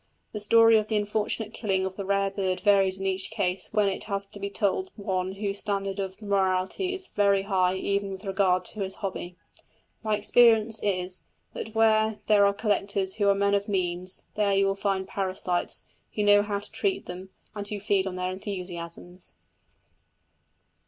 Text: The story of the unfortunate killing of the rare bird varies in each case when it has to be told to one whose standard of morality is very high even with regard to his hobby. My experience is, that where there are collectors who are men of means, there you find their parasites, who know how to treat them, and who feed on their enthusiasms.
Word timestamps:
The 0.31 0.39
story 0.39 0.77
of 0.77 0.87
the 0.87 0.95
unfortunate 0.97 1.53
killing 1.53 1.85
of 1.85 1.95
the 1.95 2.05
rare 2.07 2.31
bird 2.31 2.61
varies 2.61 2.99
in 2.99 3.05
each 3.05 3.29
case 3.29 3.69
when 3.71 3.87
it 3.87 4.05
has 4.05 4.25
to 4.25 4.39
be 4.39 4.49
told 4.49 4.87
to 4.87 4.91
one 4.95 5.33
whose 5.33 5.59
standard 5.59 5.99
of 5.99 6.23
morality 6.23 6.91
is 6.95 7.05
very 7.05 7.43
high 7.43 7.75
even 7.75 8.09
with 8.09 8.25
regard 8.25 8.65
to 8.65 8.79
his 8.79 8.95
hobby. 9.05 9.37
My 10.01 10.15
experience 10.15 10.79
is, 10.81 11.25
that 11.53 11.75
where 11.75 12.17
there 12.25 12.47
are 12.47 12.53
collectors 12.55 13.17
who 13.17 13.29
are 13.29 13.35
men 13.35 13.53
of 13.53 13.67
means, 13.67 14.23
there 14.33 14.53
you 14.55 14.73
find 14.73 15.05
their 15.05 15.13
parasites, 15.13 15.83
who 16.15 16.23
know 16.23 16.41
how 16.41 16.57
to 16.57 16.71
treat 16.71 17.05
them, 17.05 17.29
and 17.53 17.67
who 17.67 17.79
feed 17.79 18.07
on 18.07 18.15
their 18.15 18.31
enthusiasms. 18.31 19.35